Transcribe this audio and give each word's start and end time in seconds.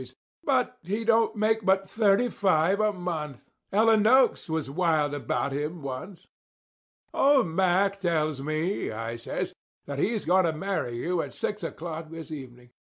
But 0.43 0.79
he 0.81 1.03
don't 1.05 1.35
make 1.35 1.63
but 1.63 1.87
thirty 1.87 2.27
five 2.27 2.79
a 2.79 2.91
month. 2.91 3.51
Ella 3.71 3.97
Noakes 3.97 4.49
was 4.49 4.67
wild 4.67 5.13
about 5.13 5.51
him 5.51 5.83
once." 5.83 6.27
"Old 7.13 7.45
Mack 7.45 7.99
tells 7.99 8.41
me," 8.41 8.89
I 8.89 9.15
says, 9.15 9.53
"that 9.85 9.99
he's 9.99 10.25
going 10.25 10.45
to 10.45 10.53
marry 10.53 10.93
you 10.97 11.21
at 11.21 11.33
six 11.33 11.61
o'clock 11.61 12.09
this 12.09 12.31
evening." 12.31 12.71